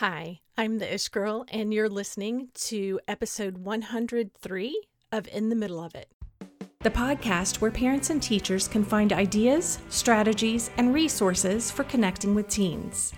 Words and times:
Hi, 0.00 0.40
I'm 0.56 0.78
the 0.78 0.94
Ish 0.94 1.08
Girl, 1.08 1.44
and 1.52 1.74
you're 1.74 1.86
listening 1.86 2.48
to 2.54 3.00
episode 3.06 3.58
103 3.58 4.82
of 5.12 5.28
In 5.28 5.50
the 5.50 5.54
Middle 5.54 5.84
of 5.84 5.94
It. 5.94 6.10
The 6.78 6.88
podcast 6.88 7.60
where 7.60 7.70
parents 7.70 8.08
and 8.08 8.22
teachers 8.22 8.66
can 8.66 8.82
find 8.82 9.12
ideas, 9.12 9.78
strategies, 9.90 10.70
and 10.78 10.94
resources 10.94 11.70
for 11.70 11.84
connecting 11.84 12.34
with 12.34 12.48
teens. 12.48 13.12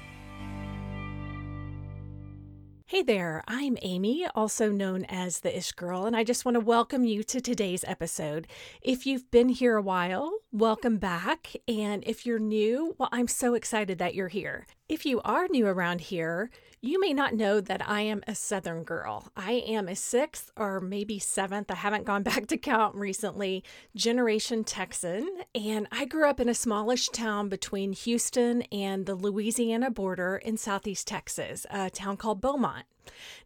Hey 2.86 3.02
there, 3.02 3.44
I'm 3.46 3.78
Amy, 3.82 4.26
also 4.34 4.68
known 4.70 5.04
as 5.04 5.40
the 5.40 5.56
Ish 5.56 5.72
Girl, 5.72 6.04
and 6.04 6.16
I 6.16 6.24
just 6.24 6.44
want 6.44 6.56
to 6.56 6.60
welcome 6.60 7.04
you 7.04 7.22
to 7.22 7.40
today's 7.40 7.84
episode. 7.86 8.48
If 8.82 9.06
you've 9.06 9.30
been 9.30 9.50
here 9.50 9.76
a 9.76 9.82
while, 9.82 10.30
welcome 10.50 10.98
back. 10.98 11.54
And 11.66 12.02
if 12.06 12.26
you're 12.26 12.40
new, 12.40 12.96
well, 12.98 13.08
I'm 13.12 13.28
so 13.28 13.54
excited 13.54 13.98
that 13.98 14.16
you're 14.16 14.28
here. 14.28 14.66
If 14.92 15.06
you 15.06 15.22
are 15.22 15.48
new 15.48 15.66
around 15.66 16.02
here, 16.02 16.50
you 16.82 17.00
may 17.00 17.14
not 17.14 17.32
know 17.32 17.62
that 17.62 17.88
I 17.88 18.02
am 18.02 18.22
a 18.28 18.34
Southern 18.34 18.84
girl. 18.84 19.26
I 19.34 19.52
am 19.52 19.88
a 19.88 19.96
sixth 19.96 20.50
or 20.54 20.80
maybe 20.80 21.18
seventh, 21.18 21.70
I 21.70 21.76
haven't 21.76 22.04
gone 22.04 22.22
back 22.30 22.46
to 22.48 22.58
count 22.58 22.94
recently, 22.94 23.64
generation 23.96 24.64
Texan. 24.64 25.26
And 25.54 25.88
I 25.90 26.04
grew 26.04 26.28
up 26.28 26.40
in 26.40 26.48
a 26.50 26.54
smallish 26.54 27.08
town 27.08 27.48
between 27.48 27.94
Houston 27.94 28.60
and 28.70 29.06
the 29.06 29.14
Louisiana 29.14 29.90
border 29.90 30.36
in 30.36 30.58
southeast 30.58 31.08
Texas, 31.08 31.64
a 31.70 31.88
town 31.88 32.18
called 32.18 32.42
Beaumont. 32.42 32.84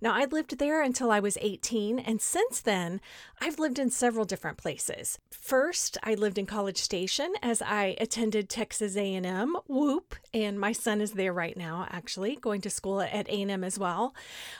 Now, 0.00 0.14
I 0.14 0.26
lived 0.26 0.58
there 0.58 0.82
until 0.82 1.10
I 1.10 1.20
was 1.20 1.38
18, 1.40 1.98
and 1.98 2.20
since 2.20 2.60
then, 2.60 3.00
I've 3.40 3.58
lived 3.58 3.78
in 3.78 3.90
several 3.90 4.24
different 4.24 4.58
places. 4.58 5.18
First, 5.30 5.98
I 6.02 6.14
lived 6.14 6.38
in 6.38 6.46
College 6.46 6.78
Station 6.78 7.34
as 7.42 7.62
I 7.62 7.96
attended 8.00 8.48
Texas 8.48 8.96
A&M, 8.96 9.56
Whoop, 9.66 10.14
and 10.34 10.58
my 10.58 10.72
son 10.72 11.00
is 11.00 11.12
there 11.12 11.32
right 11.32 11.56
now 11.56 11.86
actually, 11.90 12.36
going 12.36 12.60
to 12.62 12.70
school 12.70 13.00
at 13.00 13.28
A&M 13.28 13.64
as 13.64 13.78
well. 13.78 14.14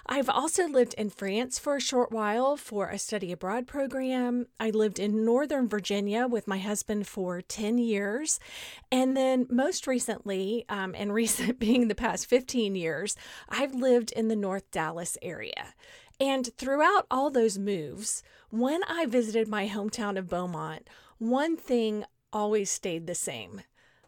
I've 0.06 0.28
also 0.28 0.66
lived 0.66 0.95
in 0.95 1.10
France 1.10 1.58
for 1.58 1.77
a 1.77 1.80
short 1.80 2.12
while 2.12 2.56
for 2.56 2.88
a 2.88 2.98
study 2.98 3.33
abroad 3.33 3.66
program. 3.66 4.47
I 4.60 4.70
lived 4.70 4.98
in 4.98 5.25
Northern 5.25 5.69
Virginia 5.69 6.27
with 6.27 6.48
my 6.48 6.58
husband 6.58 7.06
for 7.06 7.41
10 7.41 7.78
years, 7.78 8.41
and 8.91 9.16
then 9.16 9.47
most 9.50 9.86
recently, 9.86 10.64
um, 10.69 10.94
and 10.97 11.12
recent 11.16 11.58
being 11.58 11.88
the 11.88 11.94
past 11.94 12.27
15 12.27 12.75
years, 12.75 13.16
I've 13.48 13.75
lived 13.75 14.12
in 14.12 14.28
the 14.28 14.36
North 14.36 14.70
Dallas 14.70 14.86
Dallas 14.87 15.19
area. 15.20 15.75
And 16.20 16.48
throughout 16.56 17.06
all 17.11 17.29
those 17.29 17.59
moves, 17.59 18.23
when 18.51 18.84
I 18.84 19.05
visited 19.06 19.48
my 19.48 19.67
hometown 19.69 20.17
of 20.17 20.28
Beaumont, 20.28 20.89
one 21.19 21.56
thing 21.56 22.05
always 22.33 22.70
stayed 22.70 23.09
the 23.09 23.15
same. 23.17 23.62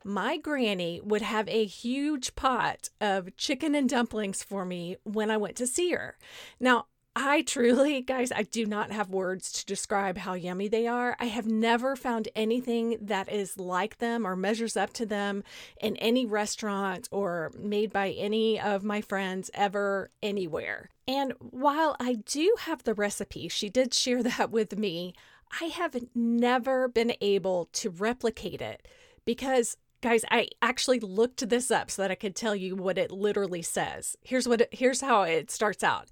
My 0.04 0.36
granny 0.36 1.00
would 1.02 1.22
have 1.22 1.48
a 1.48 1.64
huge 1.64 2.36
pot 2.36 2.90
of 3.00 3.36
chicken 3.36 3.74
and 3.74 3.88
dumplings 3.88 4.44
for 4.44 4.64
me 4.64 4.96
when 5.02 5.32
I 5.32 5.36
went 5.36 5.56
to 5.56 5.66
see 5.66 5.90
her. 5.90 6.16
Now, 6.60 6.86
I 7.16 7.42
truly, 7.42 8.00
guys, 8.00 8.30
I 8.30 8.44
do 8.44 8.64
not 8.64 8.92
have 8.92 9.10
words 9.10 9.50
to 9.52 9.66
describe 9.66 10.18
how 10.18 10.34
yummy 10.34 10.68
they 10.68 10.86
are. 10.86 11.16
I 11.18 11.24
have 11.24 11.46
never 11.46 11.96
found 11.96 12.28
anything 12.36 12.96
that 13.00 13.30
is 13.32 13.58
like 13.58 13.98
them 13.98 14.26
or 14.26 14.36
measures 14.36 14.76
up 14.76 14.92
to 14.94 15.06
them 15.06 15.42
in 15.80 15.96
any 15.96 16.26
restaurant 16.26 17.08
or 17.10 17.50
made 17.58 17.92
by 17.92 18.10
any 18.10 18.60
of 18.60 18.84
my 18.84 19.00
friends 19.00 19.50
ever 19.52 20.10
anywhere. 20.22 20.90
And 21.08 21.32
while 21.40 21.96
I 21.98 22.14
do 22.14 22.54
have 22.60 22.84
the 22.84 22.94
recipe, 22.94 23.48
she 23.48 23.68
did 23.68 23.94
share 23.94 24.22
that 24.24 24.50
with 24.50 24.78
me, 24.78 25.14
I 25.60 25.64
have 25.64 25.96
never 26.14 26.86
been 26.88 27.14
able 27.20 27.68
to 27.72 27.90
replicate 27.90 28.60
it 28.60 28.86
because 29.24 29.76
guys 30.00 30.24
i 30.30 30.48
actually 30.62 31.00
looked 31.00 31.48
this 31.48 31.70
up 31.70 31.90
so 31.90 32.02
that 32.02 32.10
i 32.10 32.14
could 32.14 32.36
tell 32.36 32.54
you 32.54 32.76
what 32.76 32.96
it 32.96 33.10
literally 33.10 33.62
says 33.62 34.16
here's 34.22 34.46
what 34.46 34.60
it, 34.60 34.68
here's 34.70 35.00
how 35.00 35.22
it 35.22 35.50
starts 35.50 35.82
out 35.82 36.08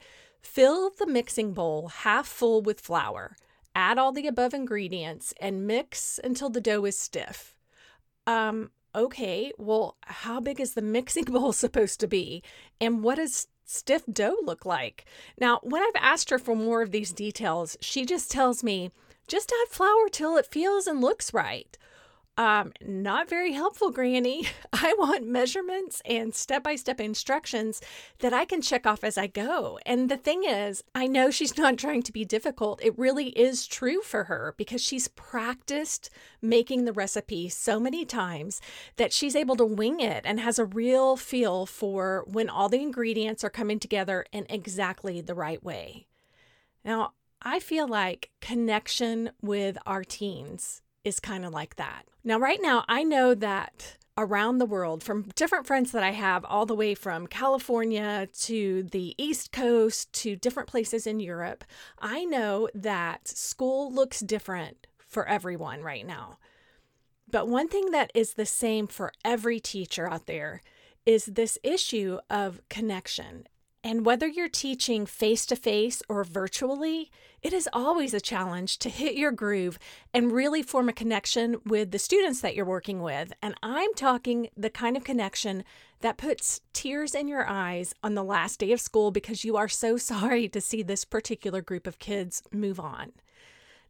Fill 0.46 0.90
the 0.90 1.06
mixing 1.06 1.52
bowl 1.52 1.88
half 1.88 2.26
full 2.26 2.62
with 2.62 2.80
flour. 2.80 3.36
Add 3.74 3.98
all 3.98 4.10
the 4.10 4.26
above 4.26 4.54
ingredients 4.54 5.34
and 5.38 5.66
mix 5.66 6.18
until 6.24 6.48
the 6.48 6.62
dough 6.62 6.86
is 6.86 6.98
stiff. 6.98 7.54
Um, 8.26 8.70
okay, 8.94 9.52
well, 9.58 9.96
how 10.02 10.40
big 10.40 10.58
is 10.58 10.72
the 10.72 10.80
mixing 10.80 11.24
bowl 11.26 11.52
supposed 11.52 12.00
to 12.00 12.06
be? 12.06 12.42
And 12.80 13.02
what 13.02 13.16
does 13.16 13.48
stiff 13.66 14.04
dough 14.10 14.36
look 14.42 14.64
like? 14.64 15.04
Now, 15.38 15.60
when 15.62 15.82
I've 15.82 16.00
asked 16.00 16.30
her 16.30 16.38
for 16.38 16.56
more 16.56 16.80
of 16.80 16.90
these 16.90 17.12
details, 17.12 17.76
she 17.82 18.06
just 18.06 18.30
tells 18.30 18.64
me 18.64 18.92
just 19.28 19.52
add 19.52 19.68
flour 19.68 20.08
till 20.10 20.38
it 20.38 20.46
feels 20.46 20.86
and 20.86 21.02
looks 21.02 21.34
right. 21.34 21.76
Um, 22.38 22.72
not 22.82 23.30
very 23.30 23.52
helpful, 23.52 23.90
Granny. 23.90 24.46
I 24.72 24.94
want 24.98 25.26
measurements 25.26 26.02
and 26.04 26.34
step 26.34 26.62
by 26.62 26.76
step 26.76 27.00
instructions 27.00 27.80
that 28.18 28.34
I 28.34 28.44
can 28.44 28.60
check 28.60 28.86
off 28.86 29.04
as 29.04 29.16
I 29.16 29.26
go. 29.26 29.78
And 29.86 30.10
the 30.10 30.18
thing 30.18 30.44
is, 30.44 30.84
I 30.94 31.06
know 31.06 31.30
she's 31.30 31.56
not 31.56 31.78
trying 31.78 32.02
to 32.02 32.12
be 32.12 32.26
difficult. 32.26 32.84
It 32.84 32.98
really 32.98 33.28
is 33.28 33.66
true 33.66 34.02
for 34.02 34.24
her 34.24 34.54
because 34.58 34.82
she's 34.82 35.08
practiced 35.08 36.10
making 36.42 36.84
the 36.84 36.92
recipe 36.92 37.48
so 37.48 37.80
many 37.80 38.04
times 38.04 38.60
that 38.96 39.14
she's 39.14 39.34
able 39.34 39.56
to 39.56 39.64
wing 39.64 40.00
it 40.00 40.22
and 40.26 40.38
has 40.38 40.58
a 40.58 40.66
real 40.66 41.16
feel 41.16 41.64
for 41.64 42.24
when 42.26 42.50
all 42.50 42.68
the 42.68 42.82
ingredients 42.82 43.44
are 43.44 43.50
coming 43.50 43.78
together 43.78 44.26
in 44.30 44.44
exactly 44.50 45.22
the 45.22 45.34
right 45.34 45.64
way. 45.64 46.06
Now, 46.84 47.12
I 47.40 47.60
feel 47.60 47.88
like 47.88 48.30
connection 48.40 49.30
with 49.40 49.78
our 49.86 50.04
teens 50.04 50.82
is 51.06 51.20
kind 51.20 51.46
of 51.46 51.52
like 51.52 51.76
that. 51.76 52.04
Now, 52.24 52.38
right 52.38 52.58
now, 52.60 52.84
I 52.88 53.04
know 53.04 53.32
that 53.36 53.96
around 54.18 54.58
the 54.58 54.66
world 54.66 55.04
from 55.04 55.30
different 55.36 55.66
friends 55.66 55.92
that 55.92 56.02
I 56.02 56.10
have, 56.10 56.44
all 56.44 56.66
the 56.66 56.74
way 56.74 56.96
from 56.96 57.28
California 57.28 58.28
to 58.40 58.82
the 58.82 59.14
East 59.16 59.52
Coast 59.52 60.12
to 60.14 60.34
different 60.34 60.68
places 60.68 61.06
in 61.06 61.20
Europe, 61.20 61.64
I 62.00 62.24
know 62.24 62.68
that 62.74 63.28
school 63.28 63.92
looks 63.92 64.18
different 64.18 64.88
for 64.98 65.28
everyone 65.28 65.82
right 65.82 66.04
now. 66.04 66.38
But 67.30 67.46
one 67.46 67.68
thing 67.68 67.92
that 67.92 68.10
is 68.12 68.34
the 68.34 68.46
same 68.46 68.88
for 68.88 69.12
every 69.24 69.60
teacher 69.60 70.10
out 70.10 70.26
there 70.26 70.60
is 71.04 71.26
this 71.26 71.56
issue 71.62 72.18
of 72.28 72.60
connection 72.68 73.46
and 73.86 74.04
whether 74.04 74.26
you're 74.26 74.48
teaching 74.48 75.06
face 75.06 75.46
to 75.46 75.54
face 75.54 76.02
or 76.08 76.24
virtually, 76.24 77.08
it 77.40 77.52
is 77.52 77.68
always 77.72 78.12
a 78.12 78.20
challenge 78.20 78.78
to 78.78 78.88
hit 78.88 79.14
your 79.14 79.30
groove 79.30 79.78
and 80.12 80.32
really 80.32 80.60
form 80.60 80.88
a 80.88 80.92
connection 80.92 81.58
with 81.64 81.92
the 81.92 81.98
students 82.00 82.40
that 82.40 82.56
you're 82.56 82.64
working 82.64 83.00
with. 83.00 83.32
And 83.40 83.54
I'm 83.62 83.94
talking 83.94 84.48
the 84.56 84.70
kind 84.70 84.96
of 84.96 85.04
connection 85.04 85.62
that 86.00 86.16
puts 86.16 86.62
tears 86.72 87.14
in 87.14 87.28
your 87.28 87.48
eyes 87.48 87.94
on 88.02 88.16
the 88.16 88.24
last 88.24 88.58
day 88.58 88.72
of 88.72 88.80
school 88.80 89.12
because 89.12 89.44
you 89.44 89.56
are 89.56 89.68
so 89.68 89.96
sorry 90.12 90.48
to 90.48 90.60
see 90.60 90.82
this 90.82 91.04
particular 91.04 91.62
group 91.62 91.86
of 91.86 92.00
kids 92.00 92.42
move 92.50 92.80
on. 92.80 93.12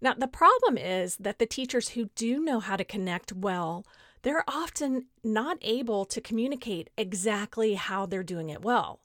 Now, 0.02 0.12
the 0.12 0.28
problem 0.28 0.76
is 0.76 1.16
that 1.16 1.38
the 1.38 1.46
teachers 1.46 1.88
who 1.88 2.10
do 2.14 2.44
know 2.44 2.60
how 2.60 2.76
to 2.76 2.84
connect 2.84 3.32
well 3.32 3.86
they're 4.26 4.42
often 4.48 5.06
not 5.22 5.56
able 5.62 6.04
to 6.04 6.20
communicate 6.20 6.90
exactly 6.98 7.74
how 7.74 8.06
they're 8.06 8.24
doing 8.24 8.50
it 8.50 8.60
well. 8.60 8.98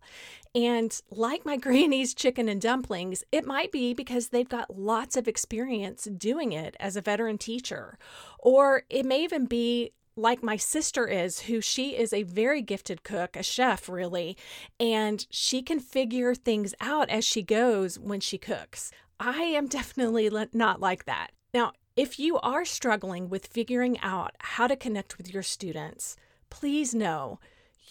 And 0.54 1.00
like 1.10 1.46
my 1.46 1.58
granny's 1.66 2.14
chicken 2.14 2.50
and 2.50 2.62
dumplings, 2.62 3.24
it 3.32 3.46
might 3.46 3.72
be 3.72 3.94
because 3.94 4.30
they've 4.30 4.50
got 4.50 4.78
lots 4.78 5.16
of 5.16 5.28
experience 5.28 6.06
doing 6.06 6.52
it 6.52 6.76
as 6.80 6.96
a 6.96 7.02
veteran 7.02 7.38
teacher. 7.38 7.98
Or 8.40 8.84
it 8.90 9.06
may 9.06 9.24
even 9.24 9.46
be 9.46 9.92
like 10.16 10.44
my 10.44 10.58
sister 10.58 11.08
is, 11.08 11.42
who 11.42 11.62
she 11.62 11.96
is 11.96 12.14
a 12.14 12.24
very 12.24 12.62
gifted 12.62 13.04
cook, 13.04 13.36
a 13.36 13.44
chef, 13.44 13.88
really, 13.88 14.38
and 14.80 15.26
she 15.30 15.62
can 15.62 15.80
figure 15.80 16.36
things 16.36 16.76
out 16.82 17.10
as 17.10 17.24
she 17.24 17.42
goes 17.42 17.98
when 17.98 18.20
she 18.20 18.38
cooks. 18.38 18.92
I 19.20 19.44
am 19.44 19.68
definitely 19.68 20.30
not 20.54 20.80
like 20.80 21.06
that. 21.06 21.32
Now, 21.54 21.74
if 21.96 22.20
you 22.20 22.40
are 22.40 22.66
struggling 22.66 23.30
with 23.30 23.48
figuring 23.48 24.00
out 24.00 24.36
how 24.40 24.68
to 24.68 24.76
connect 24.76 25.18
with 25.18 25.34
your 25.34 25.44
students, 25.44 26.16
please 26.50 26.96
know 26.96 27.40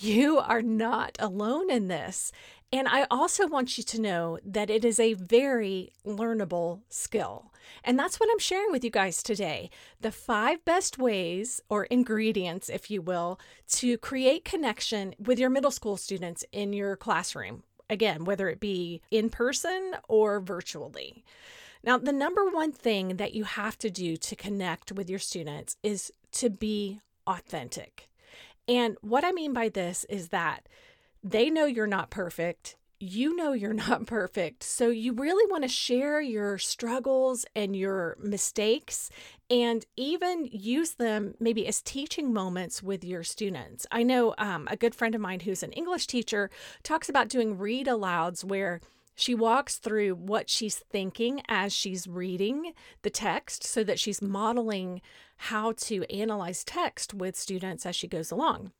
you 0.02 0.38
are 0.38 0.62
not 0.62 1.16
alone 1.18 1.70
in 1.70 1.88
this. 1.88 2.32
And 2.72 2.86
I 2.88 3.06
also 3.10 3.46
want 3.46 3.76
you 3.76 3.84
to 3.84 4.00
know 4.00 4.38
that 4.44 4.70
it 4.70 4.84
is 4.84 5.00
a 5.00 5.14
very 5.14 5.92
learnable 6.06 6.80
skill. 6.88 7.52
And 7.84 7.98
that's 7.98 8.18
what 8.18 8.28
I'm 8.30 8.38
sharing 8.38 8.70
with 8.70 8.84
you 8.84 8.90
guys 8.90 9.22
today. 9.22 9.70
The 10.00 10.12
five 10.12 10.64
best 10.64 10.98
ways 10.98 11.60
or 11.68 11.84
ingredients, 11.84 12.68
if 12.68 12.90
you 12.90 13.02
will, 13.02 13.40
to 13.70 13.98
create 13.98 14.44
connection 14.44 15.14
with 15.18 15.38
your 15.38 15.50
middle 15.50 15.70
school 15.70 15.96
students 15.96 16.44
in 16.52 16.72
your 16.72 16.96
classroom. 16.96 17.64
Again, 17.88 18.24
whether 18.24 18.48
it 18.48 18.60
be 18.60 19.02
in 19.10 19.30
person 19.30 19.96
or 20.08 20.40
virtually. 20.40 21.24
Now, 21.82 21.98
the 21.98 22.12
number 22.12 22.48
one 22.48 22.72
thing 22.72 23.16
that 23.16 23.34
you 23.34 23.44
have 23.44 23.78
to 23.78 23.90
do 23.90 24.16
to 24.16 24.36
connect 24.36 24.92
with 24.92 25.10
your 25.10 25.18
students 25.18 25.76
is 25.82 26.12
to 26.32 26.50
be 26.50 27.00
authentic. 27.26 28.09
And 28.70 28.96
what 29.02 29.24
I 29.24 29.32
mean 29.32 29.52
by 29.52 29.68
this 29.68 30.06
is 30.08 30.28
that 30.28 30.68
they 31.24 31.50
know 31.50 31.66
you're 31.66 31.88
not 31.88 32.08
perfect. 32.10 32.76
you 33.02 33.34
know 33.34 33.52
you're 33.52 33.72
not 33.88 34.06
perfect. 34.06 34.62
So 34.62 34.90
you 34.90 35.14
really 35.14 35.50
want 35.50 35.64
to 35.64 35.68
share 35.68 36.20
your 36.20 36.58
struggles 36.58 37.46
and 37.56 37.74
your 37.74 38.16
mistakes 38.20 39.10
and 39.50 39.84
even 39.96 40.48
use 40.52 40.92
them 40.92 41.34
maybe 41.40 41.66
as 41.66 41.82
teaching 41.82 42.32
moments 42.32 42.82
with 42.82 43.02
your 43.02 43.24
students. 43.24 43.86
I 43.90 44.02
know 44.02 44.34
um, 44.38 44.68
a 44.70 44.76
good 44.76 44.94
friend 44.94 45.14
of 45.14 45.20
mine 45.20 45.40
who's 45.40 45.62
an 45.62 45.72
English 45.72 46.06
teacher 46.06 46.50
talks 46.82 47.08
about 47.08 47.28
doing 47.28 47.58
read 47.58 47.86
alouds 47.86 48.44
where 48.44 48.80
she 49.20 49.34
walks 49.34 49.76
through 49.76 50.14
what 50.14 50.48
she's 50.48 50.76
thinking 50.76 51.42
as 51.48 51.72
she's 51.72 52.06
reading 52.06 52.72
the 53.02 53.10
text 53.10 53.64
so 53.64 53.84
that 53.84 53.98
she's 53.98 54.22
modeling 54.22 55.00
how 55.36 55.72
to 55.72 56.10
analyze 56.10 56.64
text 56.64 57.12
with 57.12 57.36
students 57.36 57.84
as 57.84 57.94
she 57.94 58.08
goes 58.08 58.30
along. 58.30 58.72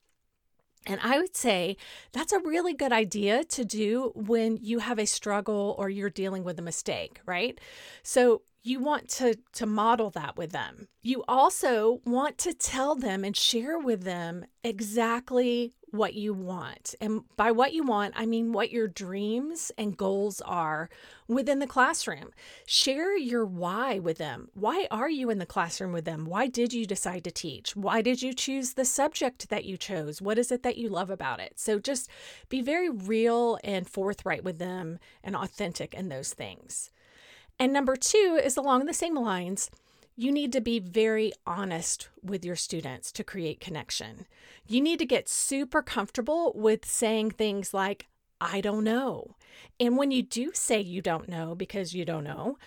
And 0.87 0.99
I 1.03 1.19
would 1.19 1.37
say 1.37 1.77
that's 2.13 2.33
a 2.33 2.39
really 2.39 2.73
good 2.73 2.93
idea 2.93 3.45
to 3.45 3.65
do 3.67 4.13
when 4.15 4.59
you 4.63 4.79
have 4.79 4.99
a 4.99 5.07
struggle 5.07 5.75
or 5.79 5.91
you're 5.91 6.09
dealing 6.09 6.43
with 6.43 6.59
a 6.59 6.63
mistake, 6.63 7.21
right? 7.27 7.61
So 8.03 8.43
you 8.63 8.81
want 8.81 9.09
to 9.09 9.37
to 9.53 9.67
model 9.67 10.11
that 10.11 10.37
with 10.37 10.53
them. 10.53 10.89
You 11.03 11.23
also 11.29 12.01
want 12.05 12.39
to 12.39 12.55
tell 12.55 12.95
them 12.95 13.25
and 13.25 13.37
share 13.37 13.79
with 13.79 14.05
them 14.05 14.47
exactly 14.65 15.73
what 15.93 16.15
you 16.15 16.33
want. 16.33 16.95
And 17.01 17.23
by 17.37 17.51
what 17.51 17.73
you 17.73 17.83
want, 17.83 18.15
I 18.17 18.27
mean 18.27 18.53
what 18.53 18.71
your 18.71 18.89
dreams 18.89 19.73
and 19.77 19.97
goals 19.97 20.41
are 20.43 20.89
within 21.29 21.59
the 21.59 21.67
classroom. 21.67 22.31
Share 22.67 23.17
your 23.17 23.45
why 23.45 23.99
with 23.99 24.19
them. 24.19 24.49
Why 24.55 24.87
are 24.91 25.11
you 25.11 25.31
in 25.31 25.39
the 25.39 25.47
classroom 25.47 25.93
with 25.93 26.05
them? 26.05 26.27
Why 26.27 26.47
did 26.47 26.73
you 26.73 26.87
decide 26.87 27.25
to 27.25 27.31
teach? 27.31 27.77
Why 27.77 28.03
did 28.03 28.23
you 28.23 28.33
choose 28.33 28.75
the 28.75 28.85
subject 28.85 29.49
that 29.49 29.65
you 29.65 29.77
chose? 29.77 30.23
What 30.23 30.39
is 30.39 30.53
it 30.53 30.63
that 30.63 30.79
you 30.79 30.89
love 30.89 31.11
about 31.11 31.41
it? 31.41 31.59
So 31.59 31.79
just 31.79 32.09
be 32.49 32.61
very 32.63 32.91
real 32.91 33.59
and 33.65 33.89
forthright 33.89 34.45
with 34.45 34.59
them 34.59 34.99
and 35.23 35.37
authentic 35.37 35.95
in 35.95 36.09
those 36.09 36.33
things. 36.33 36.91
And 37.59 37.73
number 37.73 37.97
two 37.97 38.41
is 38.43 38.57
along 38.57 38.87
the 38.87 38.95
same 38.95 39.15
lines 39.15 39.71
you 40.21 40.31
need 40.31 40.53
to 40.53 40.61
be 40.61 40.79
very 40.79 41.33
honest 41.47 42.11
with 42.23 42.45
your 42.45 42.55
students 42.55 43.11
to 43.11 43.25
create 43.25 43.59
connection. 43.59 44.27
You 44.67 44.83
need 44.83 44.99
to 44.99 45.07
get 45.07 45.31
super 45.31 45.81
comfortable 45.81 46.53
with 46.55 46.85
saying 46.85 47.31
things 47.31 47.73
like, 47.73 48.07
I 48.39 48.61
don't 48.61 48.85
know. 48.85 49.37
And 49.81 49.97
when 49.97 50.11
you 50.11 50.23
do 50.23 50.51
say 50.53 50.79
you 50.79 51.01
don't 51.01 51.27
know 51.27 51.55
because 51.55 51.95
you 51.95 52.05
don't 52.05 52.25
know, 52.25 52.59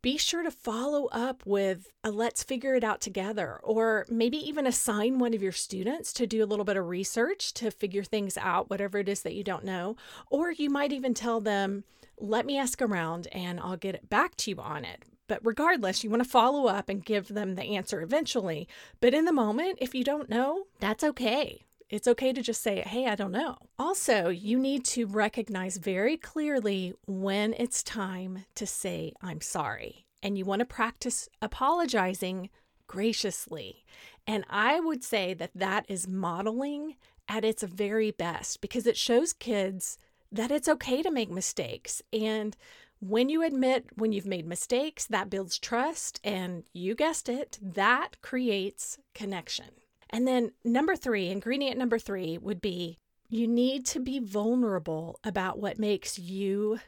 be 0.00 0.16
sure 0.16 0.42
to 0.42 0.50
follow 0.50 1.08
up 1.08 1.42
with 1.44 1.92
a 2.02 2.10
let's 2.10 2.42
figure 2.42 2.74
it 2.74 2.82
out 2.82 3.02
together, 3.02 3.60
or 3.62 4.06
maybe 4.08 4.38
even 4.38 4.66
assign 4.66 5.18
one 5.18 5.34
of 5.34 5.42
your 5.42 5.52
students 5.52 6.14
to 6.14 6.26
do 6.26 6.42
a 6.42 6.46
little 6.46 6.64
bit 6.64 6.78
of 6.78 6.88
research 6.88 7.52
to 7.54 7.70
figure 7.70 8.04
things 8.04 8.38
out, 8.38 8.70
whatever 8.70 8.96
it 8.96 9.08
is 9.10 9.20
that 9.20 9.34
you 9.34 9.44
don't 9.44 9.64
know. 9.64 9.96
Or 10.30 10.50
you 10.50 10.70
might 10.70 10.94
even 10.94 11.12
tell 11.12 11.42
them, 11.42 11.84
let 12.18 12.46
me 12.46 12.56
ask 12.56 12.80
around 12.80 13.28
and 13.32 13.60
I'll 13.60 13.76
get 13.76 14.08
back 14.08 14.34
to 14.38 14.50
you 14.52 14.60
on 14.60 14.86
it. 14.86 15.04
But 15.28 15.44
regardless, 15.44 16.04
you 16.04 16.10
want 16.10 16.22
to 16.22 16.28
follow 16.28 16.66
up 16.66 16.88
and 16.88 17.04
give 17.04 17.28
them 17.28 17.54
the 17.54 17.62
answer 17.62 18.00
eventually. 18.00 18.68
But 19.00 19.14
in 19.14 19.24
the 19.24 19.32
moment, 19.32 19.78
if 19.80 19.94
you 19.94 20.04
don't 20.04 20.28
know, 20.28 20.64
that's 20.80 21.04
okay. 21.04 21.62
It's 21.88 22.08
okay 22.08 22.32
to 22.32 22.42
just 22.42 22.62
say, 22.62 22.80
hey, 22.80 23.06
I 23.06 23.14
don't 23.14 23.32
know. 23.32 23.56
Also, 23.78 24.28
you 24.28 24.58
need 24.58 24.84
to 24.86 25.06
recognize 25.06 25.76
very 25.76 26.16
clearly 26.16 26.94
when 27.06 27.54
it's 27.58 27.82
time 27.82 28.44
to 28.56 28.66
say, 28.66 29.12
I'm 29.22 29.40
sorry. 29.40 30.06
And 30.22 30.36
you 30.36 30.44
want 30.44 30.60
to 30.60 30.66
practice 30.66 31.28
apologizing 31.40 32.50
graciously. 32.88 33.84
And 34.26 34.44
I 34.50 34.80
would 34.80 35.04
say 35.04 35.34
that 35.34 35.52
that 35.54 35.86
is 35.88 36.08
modeling 36.08 36.96
at 37.28 37.44
its 37.44 37.62
very 37.62 38.10
best 38.10 38.60
because 38.60 38.86
it 38.86 38.96
shows 38.96 39.32
kids 39.32 39.98
that 40.32 40.50
it's 40.50 40.68
okay 40.68 41.02
to 41.02 41.10
make 41.10 41.30
mistakes. 41.30 42.02
And 42.12 42.56
when 43.00 43.28
you 43.28 43.42
admit 43.42 43.86
when 43.96 44.12
you've 44.12 44.26
made 44.26 44.46
mistakes, 44.46 45.06
that 45.06 45.30
builds 45.30 45.58
trust. 45.58 46.20
And 46.24 46.64
you 46.72 46.94
guessed 46.94 47.28
it, 47.28 47.58
that 47.60 48.20
creates 48.22 48.98
connection. 49.14 49.66
And 50.10 50.26
then 50.26 50.52
number 50.64 50.96
three, 50.96 51.28
ingredient 51.28 51.78
number 51.78 51.98
three 51.98 52.38
would 52.38 52.60
be 52.60 52.98
you 53.28 53.46
need 53.48 53.84
to 53.86 54.00
be 54.00 54.18
vulnerable 54.20 55.18
about 55.24 55.58
what 55.58 55.78
makes 55.78 56.18
you 56.18 56.78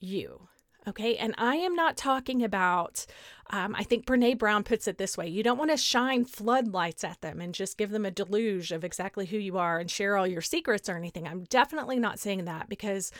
you. 0.00 0.48
Okay. 0.88 1.16
And 1.16 1.34
I 1.36 1.56
am 1.56 1.74
not 1.74 1.96
talking 1.96 2.44
about, 2.44 3.06
um, 3.50 3.74
I 3.74 3.82
think 3.82 4.06
Brene 4.06 4.38
Brown 4.38 4.62
puts 4.62 4.86
it 4.86 4.98
this 4.98 5.18
way 5.18 5.26
you 5.26 5.42
don't 5.42 5.58
want 5.58 5.72
to 5.72 5.76
shine 5.76 6.24
floodlights 6.24 7.02
at 7.02 7.20
them 7.22 7.40
and 7.40 7.52
just 7.52 7.76
give 7.76 7.90
them 7.90 8.06
a 8.06 8.10
deluge 8.10 8.70
of 8.70 8.84
exactly 8.84 9.26
who 9.26 9.36
you 9.36 9.58
are 9.58 9.80
and 9.80 9.90
share 9.90 10.16
all 10.16 10.28
your 10.28 10.42
secrets 10.42 10.88
or 10.88 10.96
anything. 10.96 11.26
I'm 11.26 11.44
definitely 11.44 11.98
not 11.98 12.20
saying 12.20 12.44
that 12.44 12.68
because 12.68 13.10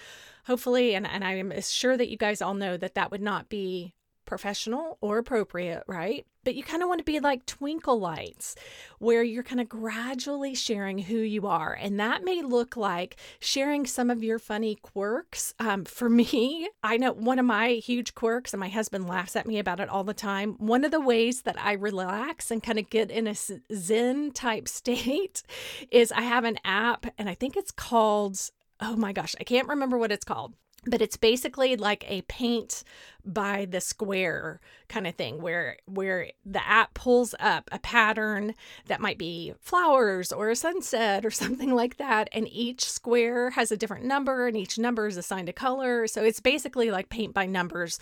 hopefully, 0.47 0.95
and, 0.95 1.07
and 1.09 1.25
I 1.25 1.35
am 1.35 1.53
sure 1.61 1.97
that 1.97 2.09
you 2.09 2.17
guys 2.17 2.41
all 2.41 2.55
know 2.55 2.77
that 2.77 2.95
that 2.95 3.11
would 3.11 3.23
not 3.23 3.49
be 3.49 3.95
professional 4.27 4.99
or 5.01 5.19
appropriate, 5.19 5.85
right? 5.87 6.27
But 6.45 6.55
you 6.55 6.63
kind 6.63 6.83
of 6.83 6.89
want 6.89 7.01
to 7.01 7.05
be 7.05 7.19
like 7.19 7.45
twinkle 7.47 7.99
lights 7.99 8.55
where 9.01 9.23
you're 9.23 9.43
kind 9.43 9.61
of 9.61 9.69
gradually 9.69 10.55
sharing 10.55 10.99
who 10.99 11.17
you 11.17 11.47
are. 11.47 11.73
And 11.73 11.99
that 11.99 12.25
may 12.25 12.43
look 12.43 12.77
like 12.77 13.17
sharing 13.41 13.85
some 13.85 14.11
of 14.11 14.23
your 14.23 14.39
funny 14.39 14.77
quirks. 14.77 15.55
Um, 15.59 15.85
for 15.85 16.09
me, 16.11 16.69
I 16.85 16.99
know 16.99 17.13
one 17.13 17.39
of 17.39 17.47
my 17.47 17.71
huge 17.71 18.15
quirks, 18.15 18.53
and 18.53 18.61
my 18.61 18.69
husband 18.69 19.09
laughs 19.09 19.35
at 19.35 19.47
me 19.47 19.59
about 19.59 19.81
it 19.81 19.89
all 19.89 20.05
the 20.05 20.15
time. 20.15 20.55
One 20.59 20.85
of 20.85 20.93
the 20.93 21.01
ways 21.01 21.43
that 21.43 21.61
I 21.61 21.73
relax 21.73 22.51
and 22.51 22.63
kind 22.63 22.79
of 22.79 22.91
get 22.91 23.11
in 23.11 23.27
a 23.27 23.35
Zen 23.75 24.31
type 24.33 24.69
state 24.69 25.43
is 25.91 26.13
I 26.13 26.23
have 26.23 26.45
an 26.45 26.59
app, 26.65 27.07
and 27.19 27.29
I 27.29 27.35
think 27.35 27.57
it's 27.57 27.73
called 27.73 28.51
oh 28.81 28.97
my 28.97 29.13
gosh, 29.13 29.35
I 29.41 29.45
can't 29.45 29.69
remember 29.69 29.97
what 29.99 30.13
it's 30.13 30.25
called 30.25 30.55
but 30.87 31.03
it's 31.03 31.17
basically 31.17 31.77
like 31.77 32.05
a 32.09 32.23
paint 32.23 32.85
by 33.25 33.67
the 33.69 33.81
square 33.81 34.61
kind 34.89 35.07
of 35.07 35.15
thing 35.17 35.43
where 35.43 35.77
where 35.87 36.31
the 36.45 36.65
app 36.67 36.95
pulls 36.95 37.35
up 37.41 37.69
a 37.73 37.79
pattern 37.81 38.55
that 38.87 39.01
might 39.01 39.19
be 39.19 39.53
flowers 39.61 40.31
or 40.31 40.49
a 40.49 40.57
sunset 40.57 41.27
or 41.27 41.31
something 41.33 41.75
like 41.75 41.97
that 41.97 42.29
and 42.33 42.47
each 42.49 42.85
square 42.89 43.51
has 43.51 43.73
a 43.73 43.77
different 43.77 44.05
number 44.05 44.47
and 44.47 44.57
each 44.57 44.79
number 44.79 45.09
is 45.09 45.17
assigned 45.17 45.49
a 45.49 45.53
color. 45.53 46.07
So 46.07 46.23
it's 46.23 46.41
basically 46.41 46.91
like 46.91 47.09
paint 47.09 47.35
by 47.35 47.47
numbers 47.47 47.99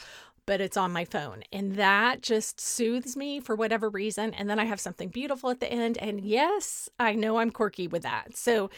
but 0.47 0.61
it's 0.61 0.77
on 0.77 0.93
my 0.93 1.05
phone. 1.05 1.43
And 1.53 1.77
that 1.77 2.23
just 2.23 2.61
soothes 2.61 3.17
me 3.17 3.41
for 3.41 3.55
whatever 3.55 3.89
reason. 3.89 4.35
And 4.35 4.49
then 4.49 4.59
I 4.59 4.65
have 4.65 4.81
something 4.81 5.09
beautiful 5.09 5.51
at 5.51 5.61
the 5.61 5.73
end. 5.73 5.99
And 5.99 6.21
yes, 6.21 6.89
I 6.99 7.15
know 7.15 7.39
I'm 7.39 7.51
quirky 7.51 7.89
with 7.89 8.03
that. 8.03 8.37
So, 8.37 8.71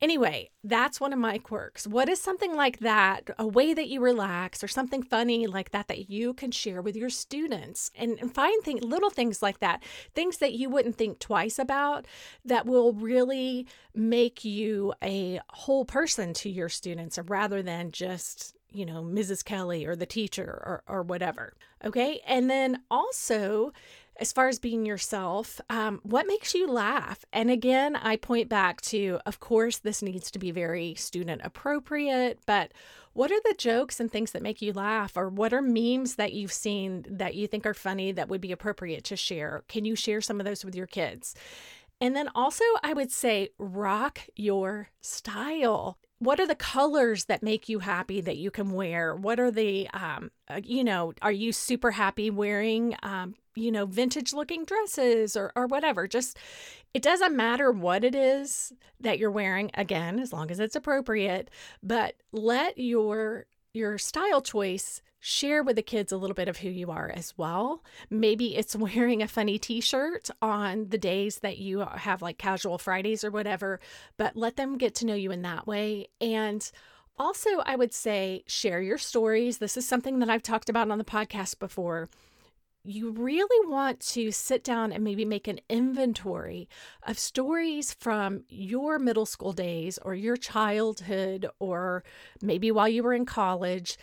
anyway, 0.00 0.50
that's 0.64 1.00
one 1.00 1.12
of 1.12 1.18
my 1.18 1.38
quirks. 1.38 1.86
What 1.86 2.08
is 2.08 2.20
something 2.20 2.54
like 2.54 2.80
that, 2.80 3.30
a 3.38 3.46
way 3.46 3.74
that 3.74 3.88
you 3.88 4.00
relax 4.00 4.62
or 4.62 4.68
something 4.68 5.02
funny 5.02 5.46
like 5.46 5.70
that 5.70 5.88
that 5.88 6.10
you 6.10 6.34
can 6.34 6.50
share 6.50 6.82
with 6.82 6.96
your 6.96 7.10
students 7.10 7.90
and, 7.94 8.18
and 8.20 8.34
find 8.34 8.62
things, 8.62 8.82
little 8.82 9.10
things 9.10 9.42
like 9.42 9.60
that, 9.60 9.82
things 10.14 10.38
that 10.38 10.52
you 10.52 10.68
wouldn't 10.70 10.96
think 10.96 11.18
twice 11.18 11.58
about 11.58 12.06
that 12.44 12.66
will 12.66 12.92
really 12.92 13.66
make 13.94 14.44
you 14.44 14.92
a 15.02 15.40
whole 15.50 15.84
person 15.84 16.32
to 16.34 16.50
your 16.50 16.68
students 16.68 17.18
rather 17.26 17.62
than 17.62 17.90
just 17.90 18.56
you 18.72 18.86
know, 18.86 19.02
Mrs. 19.02 19.44
Kelly 19.44 19.84
or 19.84 19.96
the 19.96 20.06
teacher 20.06 20.44
or, 20.44 20.82
or 20.86 21.02
whatever. 21.02 21.54
Okay. 21.84 22.20
And 22.26 22.48
then 22.48 22.82
also, 22.90 23.72
as 24.16 24.32
far 24.32 24.48
as 24.48 24.58
being 24.58 24.86
yourself, 24.86 25.60
um, 25.70 26.00
what 26.02 26.26
makes 26.26 26.54
you 26.54 26.66
laugh? 26.66 27.24
And 27.32 27.50
again, 27.50 27.96
I 27.96 28.16
point 28.16 28.48
back 28.48 28.80
to, 28.82 29.18
of 29.26 29.40
course, 29.40 29.78
this 29.78 30.02
needs 30.02 30.30
to 30.30 30.38
be 30.38 30.50
very 30.50 30.94
student 30.94 31.40
appropriate, 31.44 32.40
but 32.46 32.72
what 33.14 33.30
are 33.30 33.40
the 33.44 33.54
jokes 33.58 34.00
and 34.00 34.10
things 34.10 34.32
that 34.32 34.42
make 34.42 34.62
you 34.62 34.72
laugh? 34.72 35.16
Or 35.16 35.28
what 35.28 35.52
are 35.52 35.62
memes 35.62 36.16
that 36.16 36.32
you've 36.32 36.52
seen 36.52 37.04
that 37.08 37.34
you 37.34 37.46
think 37.46 37.66
are 37.66 37.74
funny 37.74 38.12
that 38.12 38.28
would 38.28 38.40
be 38.40 38.52
appropriate 38.52 39.04
to 39.04 39.16
share? 39.16 39.64
Can 39.68 39.84
you 39.84 39.96
share 39.96 40.20
some 40.20 40.40
of 40.40 40.46
those 40.46 40.64
with 40.64 40.74
your 40.74 40.86
kids? 40.86 41.34
And 42.00 42.16
then 42.16 42.28
also, 42.34 42.64
I 42.82 42.94
would 42.94 43.12
say 43.12 43.50
rock 43.58 44.20
your 44.34 44.88
style 45.00 45.98
what 46.22 46.38
are 46.38 46.46
the 46.46 46.54
colors 46.54 47.24
that 47.24 47.42
make 47.42 47.68
you 47.68 47.80
happy 47.80 48.20
that 48.20 48.36
you 48.36 48.50
can 48.50 48.70
wear? 48.70 49.14
What 49.14 49.40
are 49.40 49.50
the 49.50 49.88
um, 49.92 50.30
uh, 50.48 50.60
you 50.62 50.84
know 50.84 51.14
are 51.20 51.32
you 51.32 51.52
super 51.52 51.90
happy 51.90 52.30
wearing 52.30 52.94
um, 53.02 53.34
you 53.56 53.72
know 53.72 53.86
vintage 53.86 54.32
looking 54.32 54.64
dresses 54.64 55.36
or 55.36 55.52
or 55.56 55.66
whatever? 55.66 56.06
Just 56.06 56.38
it 56.94 57.02
doesn't 57.02 57.34
matter 57.34 57.72
what 57.72 58.04
it 58.04 58.14
is 58.14 58.72
that 59.00 59.18
you're 59.18 59.30
wearing 59.30 59.70
again 59.74 60.20
as 60.20 60.32
long 60.32 60.50
as 60.50 60.60
it's 60.60 60.76
appropriate 60.76 61.50
but 61.82 62.14
let 62.32 62.76
your 62.78 63.46
your 63.72 63.98
style 63.98 64.42
choice 64.42 65.02
share 65.18 65.62
with 65.62 65.76
the 65.76 65.82
kids 65.82 66.10
a 66.10 66.16
little 66.16 66.34
bit 66.34 66.48
of 66.48 66.58
who 66.58 66.68
you 66.68 66.90
are 66.90 67.10
as 67.14 67.32
well. 67.36 67.82
Maybe 68.10 68.56
it's 68.56 68.74
wearing 68.76 69.22
a 69.22 69.28
funny 69.28 69.58
t 69.58 69.80
shirt 69.80 70.28
on 70.40 70.88
the 70.88 70.98
days 70.98 71.38
that 71.38 71.58
you 71.58 71.80
have 71.80 72.22
like 72.22 72.38
casual 72.38 72.78
Fridays 72.78 73.24
or 73.24 73.30
whatever, 73.30 73.80
but 74.16 74.36
let 74.36 74.56
them 74.56 74.76
get 74.76 74.94
to 74.96 75.06
know 75.06 75.14
you 75.14 75.30
in 75.30 75.42
that 75.42 75.66
way. 75.66 76.08
And 76.20 76.68
also, 77.18 77.50
I 77.64 77.76
would 77.76 77.92
say 77.92 78.42
share 78.46 78.80
your 78.80 78.98
stories. 78.98 79.58
This 79.58 79.76
is 79.76 79.86
something 79.86 80.18
that 80.18 80.30
I've 80.30 80.42
talked 80.42 80.68
about 80.68 80.90
on 80.90 80.98
the 80.98 81.04
podcast 81.04 81.58
before. 81.58 82.08
You 82.84 83.10
really 83.12 83.68
want 83.68 84.00
to 84.00 84.32
sit 84.32 84.64
down 84.64 84.92
and 84.92 85.04
maybe 85.04 85.24
make 85.24 85.46
an 85.46 85.60
inventory 85.68 86.68
of 87.04 87.18
stories 87.18 87.94
from 87.94 88.42
your 88.48 88.98
middle 88.98 89.26
school 89.26 89.52
days 89.52 89.98
or 90.02 90.14
your 90.14 90.36
childhood 90.36 91.46
or 91.60 92.02
maybe 92.40 92.72
while 92.72 92.88
you 92.88 93.02
were 93.02 93.14
in 93.14 93.24
college 93.24 93.96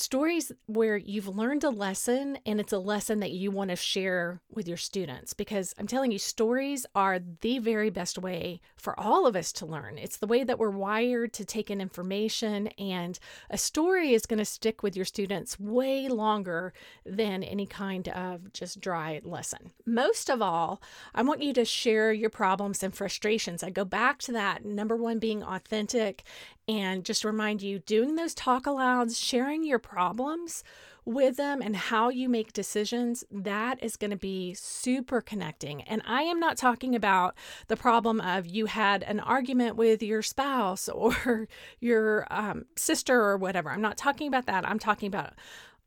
stories 0.00 0.50
where 0.66 0.96
you've 0.96 1.28
learned 1.28 1.64
a 1.64 1.70
lesson 1.70 2.38
and 2.46 2.58
it's 2.58 2.72
a 2.72 2.78
lesson 2.78 3.20
that 3.20 3.32
you 3.32 3.50
want 3.50 3.70
to 3.70 3.76
share 3.76 4.40
with 4.50 4.66
your 4.66 4.76
students 4.76 5.34
because 5.34 5.74
I'm 5.78 5.86
telling 5.86 6.10
you, 6.10 6.18
stories 6.18 6.86
are 6.94 7.20
the 7.40 7.58
very 7.58 7.90
best 7.90 8.18
way 8.18 8.60
for 8.76 8.98
all 8.98 9.26
of 9.26 9.36
us 9.36 9.52
to 9.54 9.66
learn. 9.66 9.98
It's 9.98 10.16
the 10.16 10.26
way 10.26 10.42
that 10.44 10.58
we're 10.58 10.70
wired 10.70 11.32
to 11.34 11.44
take 11.44 11.70
in 11.70 11.80
information, 11.80 12.68
and 12.78 13.18
a 13.50 13.58
story 13.58 14.14
is 14.14 14.26
going 14.26 14.38
to 14.38 14.44
stick 14.44 14.82
with 14.82 14.96
your 14.96 15.04
students 15.04 15.60
way 15.60 16.08
longer 16.08 16.72
than 17.04 17.42
any 17.42 17.66
kind 17.66 18.08
of 18.08 18.52
just 18.52 18.80
dry 18.80 19.20
lesson. 19.22 19.72
Most 19.84 20.30
of 20.30 20.40
all, 20.40 20.80
I 21.14 21.22
want 21.22 21.42
you 21.42 21.52
to 21.54 21.64
share 21.64 22.12
your 22.12 22.30
problems 22.30 22.82
and 22.82 22.94
frustrations. 22.94 23.62
I 23.62 23.70
go 23.70 23.84
back 23.84 24.18
to 24.20 24.32
that 24.32 24.64
number 24.64 24.96
one 24.96 25.18
being 25.18 25.42
authentic 25.42 26.24
and 26.70 27.04
just 27.04 27.24
remind 27.24 27.62
you 27.62 27.80
doing 27.80 28.14
those 28.14 28.32
talk 28.32 28.64
alouds, 28.64 29.20
sharing 29.20 29.64
your 29.64 29.80
problems 29.90 30.62
with 31.04 31.36
them 31.36 31.60
and 31.60 31.74
how 31.74 32.08
you 32.08 32.28
make 32.28 32.52
decisions, 32.52 33.24
that 33.30 33.82
is 33.82 33.96
going 33.96 34.12
to 34.12 34.16
be 34.16 34.54
super 34.54 35.20
connecting. 35.20 35.82
And 35.82 36.00
I 36.06 36.22
am 36.22 36.38
not 36.38 36.56
talking 36.56 36.94
about 36.94 37.34
the 37.66 37.76
problem 37.76 38.20
of 38.20 38.46
you 38.46 38.66
had 38.66 39.02
an 39.02 39.18
argument 39.18 39.76
with 39.76 40.02
your 40.02 40.22
spouse 40.22 40.88
or 41.00 41.48
your 41.80 42.26
um, 42.30 42.66
sister 42.76 43.20
or 43.20 43.36
whatever. 43.36 43.70
I'm 43.70 43.82
not 43.82 43.96
talking 43.96 44.28
about 44.28 44.46
that. 44.46 44.68
I'm 44.68 44.78
talking 44.78 45.08
about 45.08 45.34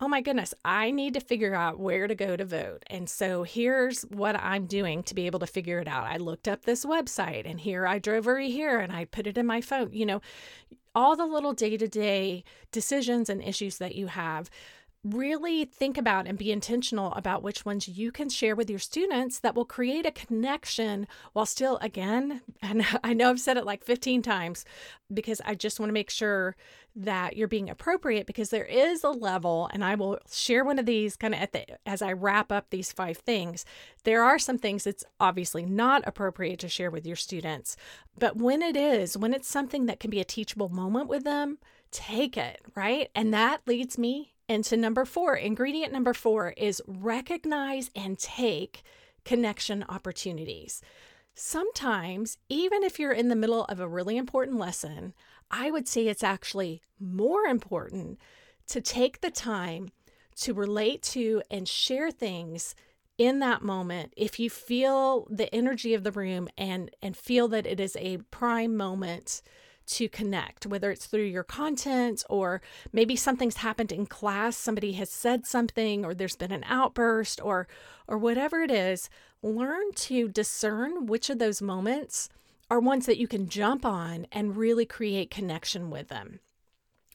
oh 0.01 0.07
my 0.07 0.19
goodness, 0.19 0.53
I 0.65 0.91
need 0.91 1.13
to 1.13 1.21
figure 1.21 1.55
out 1.55 1.79
where 1.79 2.07
to 2.07 2.15
go 2.15 2.35
to 2.35 2.43
vote. 2.43 2.83
And 2.87 3.09
so 3.09 3.43
here's 3.43 4.01
what 4.01 4.35
I'm 4.35 4.65
doing 4.65 5.01
to 5.03 5.15
be 5.15 5.27
able 5.27 5.39
to 5.39 5.47
figure 5.47 5.79
it 5.79 5.87
out. 5.87 6.03
I 6.03 6.17
looked 6.17 6.49
up 6.49 6.65
this 6.65 6.83
website 6.83 7.49
and 7.49 7.57
here 7.57 7.87
I 7.87 7.99
drove 7.99 8.27
over 8.27 8.39
here 8.39 8.79
and 8.79 8.91
I 8.91 9.05
put 9.05 9.27
it 9.27 9.37
in 9.37 9.45
my 9.45 9.61
phone. 9.61 9.93
You 9.93 10.05
know, 10.05 10.21
all 10.95 11.15
the 11.15 11.25
little 11.25 11.53
day 11.53 11.77
to 11.77 11.87
day 11.87 12.43
decisions 12.71 13.29
and 13.29 13.43
issues 13.43 13.77
that 13.77 13.95
you 13.95 14.07
have 14.07 14.49
really 15.03 15.65
think 15.65 15.97
about 15.97 16.27
and 16.27 16.37
be 16.37 16.51
intentional 16.51 17.13
about 17.13 17.43
which 17.43 17.65
ones 17.65 17.87
you 17.87 18.11
can 18.11 18.29
share 18.29 18.55
with 18.55 18.69
your 18.69 18.79
students 18.79 19.39
that 19.39 19.53
will 19.53 19.65
create 19.65 20.05
a 20.05 20.11
connection 20.11 21.07
while 21.33 21.45
still, 21.45 21.77
again, 21.81 22.41
and 22.61 22.85
I 23.03 23.13
know 23.13 23.29
I've 23.29 23.39
said 23.39 23.57
it 23.57 23.65
like 23.65 23.83
15 23.83 24.21
times 24.21 24.65
because 25.13 25.41
I 25.45 25.55
just 25.55 25.79
want 25.79 25.89
to 25.89 25.93
make 25.93 26.09
sure 26.09 26.55
that 26.95 27.35
you're 27.35 27.47
being 27.47 27.69
appropriate 27.69 28.27
because 28.27 28.49
there 28.49 28.65
is 28.65 29.03
a 29.03 29.09
level, 29.09 29.69
and 29.73 29.83
I 29.83 29.95
will 29.95 30.19
share 30.31 30.63
one 30.63 30.79
of 30.79 30.85
these 30.85 31.15
kind 31.15 31.33
of 31.33 31.41
at 31.41 31.51
the 31.51 31.65
as 31.85 32.01
I 32.01 32.13
wrap 32.13 32.51
up 32.51 32.69
these 32.69 32.91
five 32.91 33.17
things. 33.17 33.65
There 34.03 34.23
are 34.23 34.39
some 34.39 34.57
things 34.57 34.83
that's 34.83 35.03
obviously 35.19 35.65
not 35.65 36.03
appropriate 36.05 36.59
to 36.59 36.69
share 36.69 36.91
with 36.91 37.05
your 37.05 37.15
students, 37.15 37.75
but 38.17 38.37
when 38.37 38.61
it 38.61 38.77
is, 38.77 39.17
when 39.17 39.33
it's 39.33 39.49
something 39.49 39.87
that 39.87 39.99
can 39.99 40.11
be 40.11 40.19
a 40.19 40.25
teachable 40.25 40.69
moment 40.69 41.09
with 41.09 41.23
them, 41.23 41.57
take 41.91 42.37
it, 42.37 42.61
right? 42.75 43.09
And 43.15 43.33
that 43.33 43.61
leads 43.65 43.97
me 43.97 44.32
and 44.53 44.63
to 44.65 44.77
number 44.77 45.03
four, 45.03 45.35
ingredient 45.35 45.91
number 45.91 46.13
four 46.13 46.53
is 46.55 46.79
recognize 46.85 47.89
and 47.95 48.19
take 48.19 48.83
connection 49.25 49.83
opportunities. 49.89 50.79
Sometimes, 51.33 52.37
even 52.49 52.83
if 52.83 52.99
you're 52.99 53.11
in 53.11 53.29
the 53.29 53.35
middle 53.35 53.65
of 53.65 53.79
a 53.79 53.87
really 53.87 54.15
important 54.15 54.59
lesson, 54.59 55.15
I 55.49 55.71
would 55.71 55.87
say 55.87 56.07
it's 56.07 56.23
actually 56.23 56.83
more 56.99 57.45
important 57.45 58.19
to 58.67 58.79
take 58.79 59.21
the 59.21 59.31
time 59.31 59.89
to 60.35 60.53
relate 60.53 61.01
to 61.01 61.41
and 61.49 61.67
share 61.67 62.11
things 62.11 62.75
in 63.17 63.39
that 63.39 63.63
moment 63.63 64.13
if 64.15 64.39
you 64.39 64.51
feel 64.51 65.27
the 65.31 65.53
energy 65.53 65.95
of 65.95 66.03
the 66.03 66.11
room 66.11 66.47
and 66.57 66.91
and 67.01 67.17
feel 67.17 67.47
that 67.47 67.65
it 67.65 67.79
is 67.79 67.95
a 67.99 68.17
prime 68.29 68.75
moment 68.75 69.41
to 69.87 70.09
connect, 70.09 70.65
whether 70.65 70.91
it's 70.91 71.05
through 71.05 71.23
your 71.23 71.43
content 71.43 72.23
or 72.29 72.61
maybe 72.91 73.15
something's 73.15 73.57
happened 73.57 73.91
in 73.91 74.05
class, 74.05 74.57
somebody 74.57 74.93
has 74.93 75.09
said 75.09 75.45
something 75.45 76.05
or 76.05 76.13
there's 76.13 76.35
been 76.35 76.51
an 76.51 76.63
outburst 76.67 77.41
or 77.43 77.67
or 78.07 78.17
whatever 78.17 78.61
it 78.61 78.71
is, 78.71 79.09
learn 79.41 79.91
to 79.93 80.27
discern 80.27 81.05
which 81.05 81.29
of 81.29 81.39
those 81.39 81.61
moments 81.61 82.29
are 82.69 82.79
ones 82.79 83.05
that 83.05 83.17
you 83.17 83.27
can 83.27 83.47
jump 83.47 83.85
on 83.85 84.25
and 84.31 84.57
really 84.57 84.85
create 84.85 85.29
connection 85.29 85.89
with 85.89 86.07
them. 86.09 86.39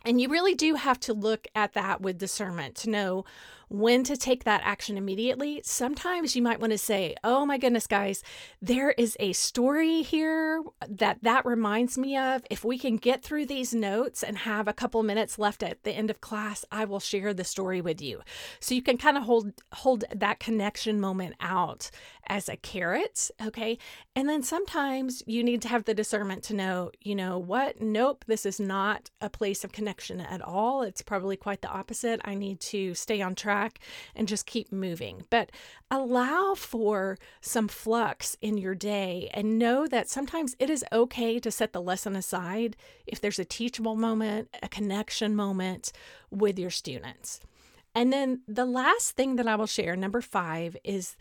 And 0.05 0.21
you 0.21 0.29
really 0.29 0.55
do 0.55 0.75
have 0.75 1.01
to 1.01 1.13
look 1.13 1.47
at 1.55 1.75
that 1.75 2.01
with 2.01 2.19
discernment 2.19 2.77
to 2.77 2.91
know 2.91 3.25
when 3.69 4.05
to 4.05 4.17
take 4.17 4.45
that 4.45 4.61
action 4.65 4.97
immediately. 4.97 5.61
Sometimes 5.65 6.35
you 6.35 6.43
might 6.43 6.61
want 6.61 6.73
to 6.73 6.79
say, 6.79 7.15
"Oh 7.23 7.45
my 7.45 7.59
goodness, 7.59 7.87
guys, 7.87 8.23
there 8.63 8.91
is 8.93 9.17
a 9.21 9.33
story 9.33 10.03
here 10.03 10.63
that 10.89 11.23
that 11.23 11.45
reminds 11.45 11.99
me 11.99 12.17
of. 12.17 12.43
If 12.51 12.65
we 12.65 12.79
can 12.79 12.97
get 12.97 13.23
through 13.23 13.47
these 13.47 13.75
notes 13.75 14.23
and 14.23 14.39
have 14.39 14.69
a 14.69 14.73
couple 14.73 15.03
minutes 15.03 15.39
left 15.39 15.63
at 15.63 15.83
the 15.85 15.93
end 15.93 16.11
of 16.11 16.21
class, 16.21 16.65
I 16.73 16.85
will 16.85 17.01
share 17.01 17.35
the 17.35 17.45
story 17.45 17.81
with 17.81 18.01
you." 18.01 18.23
So 18.61 18.75
you 18.75 18.83
can 18.83 18.99
kind 18.99 19.17
of 19.17 19.25
hold 19.25 19.53
hold 19.73 20.05
that 20.15 20.41
connection 20.41 21.01
moment 21.01 21.35
out 21.41 21.91
as 22.31 22.49
a 22.49 22.57
carrot, 22.57 23.31
okay? 23.43 23.79
And 24.15 24.29
then 24.29 24.43
sometimes 24.43 25.23
you 25.27 25.43
need 25.43 25.63
to 25.63 25.69
have 25.69 25.85
the 25.85 25.95
discernment 25.95 26.43
to 26.45 26.55
know, 26.55 26.91
you 27.01 27.15
know 27.15 27.39
what? 27.39 27.81
Nope, 27.81 28.25
this 28.27 28.45
is 28.45 28.61
not 28.61 29.09
a 29.21 29.31
place 29.31 29.65
of 29.65 29.73
connection 29.73 30.21
at 30.21 30.43
all. 30.43 30.83
It's 30.83 31.01
probably 31.01 31.39
quite 31.39 31.63
the 31.63 31.71
opposite. 31.71 32.21
I 32.25 32.35
need 32.35 32.61
to 32.61 32.95
stay 32.95 33.23
on 33.23 33.35
track 33.35 33.58
track 33.59 33.79
and 34.15 34.29
just 34.29 34.47
keep 34.47 34.73
moving. 34.73 35.25
But 35.31 35.51
allow 35.91 36.55
for 36.55 37.19
some 37.41 37.69
flux 37.69 38.37
in 38.41 38.59
your 38.59 38.75
day 38.75 39.31
and 39.35 39.59
know 39.59 39.87
that 39.87 40.09
sometimes 40.09 40.57
it 40.59 40.71
is 40.71 40.85
okay 40.93 41.39
to 41.41 41.51
set 41.51 41.73
the 41.73 41.83
lesson 41.83 42.17
aside 42.17 42.77
if 43.07 43.21
there's 43.21 43.39
a 43.39 43.45
teachable 43.45 43.97
moment, 43.97 44.49
a 44.63 44.69
connection 44.69 45.35
moment 45.35 45.93
with 46.31 46.59
your 46.59 46.71
students. 46.71 47.41
And 47.95 48.13
then 48.13 48.43
the 48.47 48.67
last 48.67 49.17
thing 49.17 49.37
that 49.37 49.49
I 49.49 49.57
will 49.57 49.67
share, 49.67 49.97
number 49.97 50.21
five, 50.21 50.77
is 50.85 51.17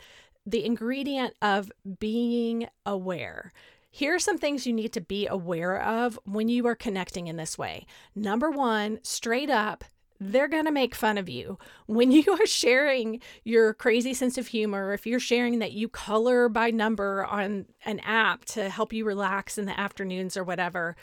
the 0.46 0.63
ingredient 0.63 1.34
of 1.41 1.72
being 2.00 2.67
aware. 2.86 3.51
Here 3.89 4.13
are 4.13 4.20
some 4.20 4.38
things 4.38 4.67
you 4.67 4.74
need 4.74 4.94
to 4.94 5.01
be 5.01 5.27
aware 5.27 5.82
of 5.82 6.20
when 6.24 6.50
you 6.50 6.67
are 6.67 6.75
connecting 6.75 7.27
in 7.27 7.38
this 7.38 7.58
way. 7.58 7.88
Number 8.13 8.51
one, 8.51 9.00
straight 9.01 9.50
up, 9.50 9.84
they're 10.20 10.48
going 10.48 10.66
to 10.66 10.72
make 10.72 10.96
fun 10.96 11.18
of 11.18 11.30
you. 11.30 11.58
When 11.86 12.12
you 12.18 12.26
are 12.32 12.46
sharing 12.46 13.22
your 13.44 13.74
crazy 13.74 14.14
sense 14.14 14.38
of 14.38 14.48
humor, 14.48 14.94
if 14.94 15.06
you're 15.06 15.20
sharing 15.20 15.60
that 15.60 15.74
you 15.74 15.90
color 15.90 16.50
by 16.50 16.72
number 16.72 17.26
on 17.26 17.66
an 17.86 18.00
app 18.02 18.46
to 18.46 18.70
help 18.70 18.94
you 18.94 19.06
relax 19.06 19.58
in 19.58 19.66
the 19.66 19.80
afternoons 19.80 20.38
or 20.38 20.44
whatever, 20.44 20.96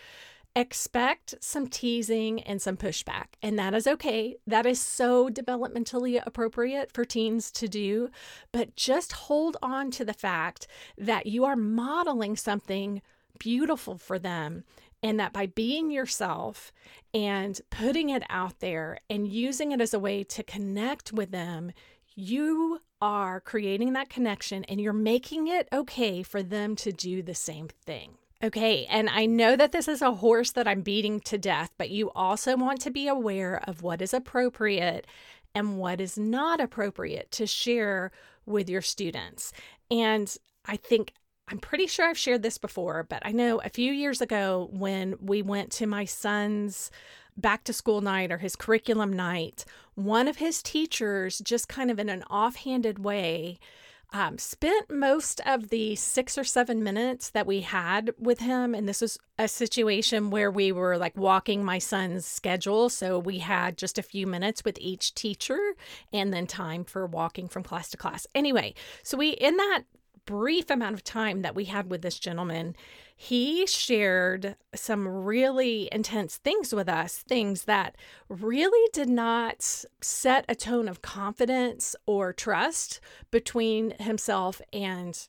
expect 0.56 1.35
some 1.40 1.66
teasing 1.66 2.40
and 2.42 2.62
some 2.62 2.76
pushback. 2.76 3.26
And 3.42 3.59
that 3.59 3.75
is 3.75 3.87
okay. 3.87 4.37
That 4.47 4.66
is 4.66 4.80
so 4.80 5.28
developmentally 5.28 6.23
appropriate 6.25 6.92
for 6.92 7.04
teens 7.04 7.50
to 7.52 7.66
do. 7.66 8.09
But 8.52 8.76
just 8.76 9.12
hold 9.12 9.56
on 9.62 9.90
to 9.92 10.04
the 10.04 10.12
fact 10.12 10.66
that 10.97 11.26
you 11.26 11.44
are 11.44 11.56
modeling 11.56 12.37
something 12.37 13.02
beautiful 13.38 13.99
for 13.99 14.18
them 14.18 14.64
and 15.04 15.20
that 15.20 15.34
by 15.34 15.44
being 15.46 15.90
yourself 15.90 16.73
and 17.12 17.61
putting 17.68 18.08
it 18.08 18.25
out 18.30 18.58
there 18.61 18.99
and 19.11 19.28
using 19.28 19.70
it 19.70 19.80
as 19.80 19.92
a 19.92 19.99
way 19.99 20.25
to 20.25 20.42
connect 20.42 21.12
with 21.12 21.30
them, 21.30 21.70
you 22.16 22.80
are 23.02 23.38
creating 23.38 23.92
that 23.92 24.08
connection 24.08 24.64
and 24.64 24.80
you're 24.80 24.94
making 24.94 25.46
it 25.46 25.68
okay 25.73 26.23
for 26.23 26.42
them 26.42 26.75
to 26.75 26.90
do 26.90 27.23
the 27.23 27.34
same 27.34 27.68
thing. 27.68 28.14
Okay, 28.42 28.87
and 28.87 29.11
I 29.11 29.26
know 29.26 29.56
that 29.56 29.73
this 29.73 29.88
is 29.88 30.00
a 30.00 30.14
horse 30.14 30.52
that 30.52 30.66
I'm 30.66 30.80
beating 30.80 31.20
to 31.20 31.38
death, 31.38 31.70
but 31.76 31.90
you 31.90 32.11
also 32.12 32.56
want 32.56 32.80
to 32.80 32.90
be 32.90 33.06
aware 33.06 33.62
of 33.68 33.82
what 33.82 34.00
is 34.00 34.14
appropriate 34.14 35.06
and 35.54 35.78
what 35.78 36.00
is 36.00 36.18
not 36.18 36.61
appropriate 36.61 37.30
to 37.32 37.46
share 37.46 38.11
with 38.46 38.70
your 38.70 38.82
students. 38.82 39.52
And 39.90 40.34
I 40.64 40.76
think 40.76 41.12
I'm 41.48 41.58
pretty 41.58 41.86
sure 41.86 42.08
I've 42.08 42.18
shared 42.18 42.42
this 42.42 42.58
before, 42.58 43.04
but 43.08 43.22
I 43.24 43.32
know 43.32 43.60
a 43.60 43.68
few 43.68 43.92
years 43.92 44.20
ago 44.20 44.68
when 44.72 45.16
we 45.20 45.42
went 45.42 45.70
to 45.72 45.86
my 45.86 46.04
son's 46.04 46.90
back 47.36 47.64
to 47.64 47.72
school 47.72 48.00
night 48.00 48.32
or 48.32 48.38
his 48.38 48.56
curriculum 48.56 49.12
night, 49.12 49.64
one 49.94 50.26
of 50.26 50.36
his 50.36 50.62
teachers, 50.62 51.40
just 51.40 51.68
kind 51.68 51.90
of 51.90 51.98
in 51.98 52.08
an 52.08 52.22
offhanded 52.24 52.98
way, 52.98 53.58
um, 54.12 54.38
spent 54.38 54.90
most 54.90 55.40
of 55.44 55.70
the 55.70 55.96
six 55.96 56.38
or 56.38 56.44
seven 56.44 56.82
minutes 56.82 57.30
that 57.30 57.46
we 57.46 57.62
had 57.62 58.14
with 58.16 58.38
him. 58.38 58.74
And 58.74 58.88
this 58.88 59.00
was 59.00 59.18
a 59.38 59.48
situation 59.48 60.30
where 60.30 60.50
we 60.50 60.70
were 60.70 60.96
like 60.96 61.16
walking 61.16 61.64
my 61.64 61.78
son's 61.78 62.24
schedule. 62.24 62.88
So 62.88 63.18
we 63.18 63.38
had 63.38 63.76
just 63.76 63.98
a 63.98 64.02
few 64.02 64.26
minutes 64.26 64.64
with 64.64 64.78
each 64.78 65.14
teacher 65.14 65.58
and 66.12 66.32
then 66.32 66.46
time 66.46 66.84
for 66.84 67.06
walking 67.06 67.48
from 67.48 67.64
class 67.64 67.90
to 67.90 67.96
class. 67.96 68.26
Anyway, 68.34 68.74
so 69.02 69.18
we, 69.18 69.30
in 69.30 69.56
that 69.56 69.82
brief 70.26 70.70
amount 70.70 70.94
of 70.94 71.04
time 71.04 71.42
that 71.42 71.54
we 71.54 71.64
had 71.66 71.90
with 71.90 72.02
this 72.02 72.18
gentleman, 72.18 72.76
he 73.16 73.66
shared 73.66 74.56
some 74.74 75.06
really 75.06 75.88
intense 75.92 76.36
things 76.36 76.74
with 76.74 76.88
us, 76.88 77.18
things 77.18 77.64
that 77.64 77.96
really 78.28 78.90
did 78.92 79.08
not 79.08 79.84
set 80.00 80.44
a 80.48 80.54
tone 80.54 80.88
of 80.88 81.02
confidence 81.02 81.94
or 82.06 82.32
trust 82.32 83.00
between 83.30 83.92
himself 84.00 84.60
and 84.72 85.28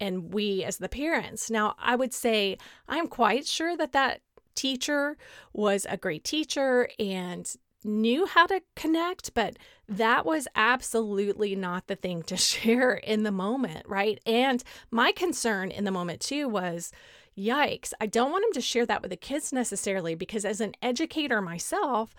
and 0.00 0.32
we 0.32 0.62
as 0.62 0.76
the 0.76 0.88
parents. 0.88 1.50
Now, 1.50 1.74
I 1.76 1.96
would 1.96 2.14
say 2.14 2.56
I'm 2.86 3.08
quite 3.08 3.46
sure 3.46 3.76
that 3.76 3.92
that 3.92 4.20
teacher 4.54 5.16
was 5.52 5.86
a 5.88 5.96
great 5.96 6.24
teacher 6.24 6.88
and 6.98 7.52
knew 7.84 8.26
how 8.26 8.46
to 8.46 8.60
connect, 8.76 9.34
but 9.34 9.56
that 9.88 10.26
was 10.26 10.48
absolutely 10.54 11.54
not 11.54 11.86
the 11.86 11.96
thing 11.96 12.22
to 12.24 12.36
share 12.38 12.94
in 12.94 13.22
the 13.22 13.32
moment, 13.32 13.86
right? 13.86 14.20
And 14.26 14.62
my 14.90 15.12
concern 15.12 15.70
in 15.70 15.84
the 15.84 15.90
moment 15.90 16.20
too 16.20 16.48
was 16.48 16.92
yikes, 17.36 17.92
I 18.00 18.06
don't 18.06 18.32
want 18.32 18.44
him 18.44 18.52
to 18.54 18.60
share 18.60 18.86
that 18.86 19.02
with 19.02 19.10
the 19.10 19.16
kids 19.16 19.52
necessarily 19.52 20.14
because 20.14 20.44
as 20.44 20.60
an 20.60 20.74
educator 20.82 21.40
myself, 21.40 22.14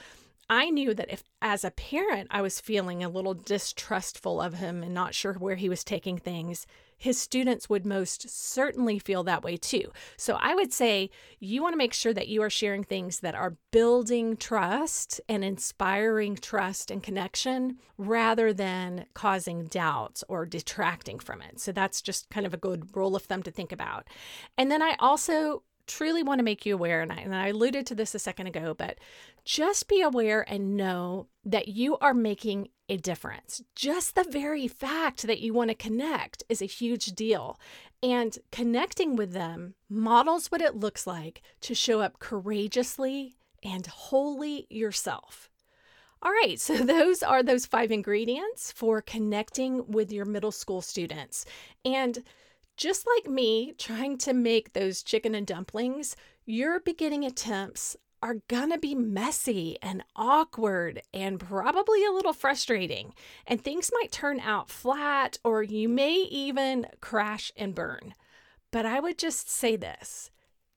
I 0.50 0.72
knew 0.72 0.96
that 0.96 1.12
if, 1.12 1.24
as 1.42 1.63
a 1.63 1.72
parent, 1.72 2.30
I 2.32 2.42
was 2.42 2.60
feeling 2.60 3.04
a 3.04 3.10
little 3.10 3.36
distrustful 3.36 4.42
of 4.42 4.56
him 4.56 4.82
and 4.82 4.94
not 4.94 5.13
sure 5.13 5.34
where 5.34 5.58
he 5.58 5.70
was 5.70 5.84
taking 5.84 6.18
things, 6.18 6.66
his 7.00 7.20
students 7.20 7.70
would 7.70 7.86
most 7.86 8.29
certainly 8.29 9.00
feel 9.00 9.24
that 9.24 9.44
way 9.44 9.58
too. 9.58 9.91
So 10.18 10.38
I 10.39 10.53
would 10.53 10.72
say 10.72 11.10
you 11.39 11.63
want 11.63 11.74
to 11.74 11.77
make 11.77 11.94
sure 11.94 12.13
that 12.13 12.27
you 12.27 12.44
are 12.44 12.50
sharing 12.50 12.84
things 12.84 13.22
that 13.22 13.34
are 13.34 13.56
building 13.72 14.38
trust 14.38 15.22
and 15.27 15.44
inspiring 15.44 16.36
trust 16.36 16.91
and 16.91 17.01
connection 17.01 17.77
rather 17.98 18.53
than 18.53 19.06
causing 19.13 19.65
doubts 19.68 20.24
or 20.27 20.46
detracting 20.46 21.20
from 21.20 21.41
it. 21.41 21.60
So 21.60 21.72
that's 21.72 22.01
just 22.01 22.29
kind 22.29 22.46
of 22.46 22.53
a 22.53 22.58
good 22.58 22.96
rule 22.96 23.15
of 23.15 23.24
thumb 23.24 23.44
to 23.44 23.51
think 23.51 23.72
about. 23.72 24.08
And 24.58 24.70
then 24.70 24.82
I 24.82 24.96
also 25.00 25.63
truly 25.89 26.24
want 26.24 26.39
to 26.39 26.43
make 26.43 26.65
you 26.65 26.74
aware, 26.74 27.01
and 27.01 27.12
I, 27.12 27.17
and 27.17 27.36
I 27.36 27.48
alluded 27.48 27.86
to 27.88 27.96
this 27.96 28.15
a 28.15 28.19
second 28.19 28.48
ago, 28.48 28.74
but 28.74 28.98
just 29.43 29.89
be 29.89 30.01
aware 30.01 30.46
and 30.48 30.77
know 30.77 31.27
that 31.43 31.67
you 31.67 31.98
are 31.98 32.13
making 32.13 32.69
a 32.88 32.98
difference. 32.98 33.62
Just 33.75 34.15
the 34.15 34.25
very 34.29 34.67
fact 34.67 35.24
that 35.24 35.39
you 35.39 35.53
want 35.53 35.69
to 35.69 35.75
connect 35.75 36.43
is 36.48 36.62
a 36.62 36.65
huge 36.65 37.08
deal. 37.08 37.60
And 38.01 38.38
connecting 38.51 39.15
with 39.15 39.34
them 39.34 39.75
models 39.89 40.48
what 40.48 40.62
it 40.62 40.75
looks 40.75 41.05
like 41.05 41.41
to 41.62 41.75
show 41.75 42.01
up 42.01 42.19
courageously 42.19 43.36
and 43.63 43.86
wholly 43.88 44.67
yourself. 44.69 45.50
All 46.22 46.31
right, 46.31 46.60
so 46.60 46.77
those 46.86 47.24
are 47.24 47.43
those 47.43 47.65
five 47.65 47.91
ingredients 47.91 48.72
for 48.72 49.01
connecting 49.01 49.86
with 49.88 50.12
your 50.12 50.25
middle 50.25 50.51
school 50.51 50.81
students. 50.81 51.46
And 51.86 52.24
just 52.79 53.05
like 53.17 53.29
me 53.29 53.74
trying 53.77 54.17
to 54.17 54.33
make 54.33 54.71
those 54.71 55.03
chicken 55.03 55.36
and 55.36 55.45
dumplings, 55.45 56.15
your 56.45 56.79
beginning 56.79 57.25
attempts 57.25 57.98
are 58.24 58.38
gonna 58.48 58.77
be 58.77 58.95
messy 58.95 59.77
and 59.81 60.01
awkward 60.15 61.01
and 61.13 61.41
probably 61.41 62.05
a 62.05 62.12
little 62.12 62.31
frustrating. 62.31 63.13
And 63.45 63.62
things 63.62 63.91
might 63.93 64.13
turn 64.13 64.39
out 64.39 64.69
flat 64.69 65.39
or 65.43 65.62
you 65.62 65.89
may 65.89 66.13
even 66.31 66.88
crash 67.01 67.51
and 67.57 67.75
burn. 67.75 68.13
But 68.71 68.86
I 68.86 69.01
would 69.01 69.17
just 69.17 69.50
say 69.50 69.75
this 69.75 70.31